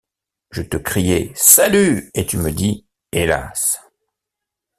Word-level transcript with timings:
Je 0.49 0.63
te 0.63 0.77
criai: 0.77 1.31
Salut! 1.35 2.09
et 2.15 2.25
tu 2.25 2.37
me 2.37 2.49
dis: 2.51 2.87
Hélas! 3.11 3.81